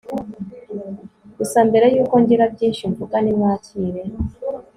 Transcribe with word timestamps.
Gusa 1.37 1.59
mbere 1.69 1.85
yuko 1.95 2.15
ngira 2.21 2.45
byinshi 2.53 2.83
mvuga 2.91 3.15
nimwakire 3.21 4.01